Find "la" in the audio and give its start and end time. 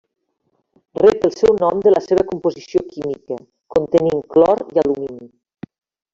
1.93-2.01